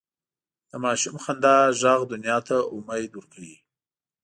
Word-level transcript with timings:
د 0.69 0.71
ماشوم 0.83 1.15
خندا 1.23 1.57
ږغ 1.79 1.99
دنیا 2.11 2.37
ته 2.47 2.55
امید 2.75 3.11
ورکوي. 3.15 3.57